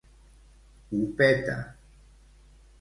Ho 0.95 1.03
peta. 1.21 1.61